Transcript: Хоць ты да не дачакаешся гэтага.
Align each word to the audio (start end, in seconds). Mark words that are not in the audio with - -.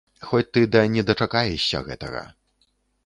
Хоць 0.27 0.47
ты 0.57 0.63
да 0.75 0.81
не 0.95 1.03
дачакаешся 1.09 1.83
гэтага. 1.91 2.25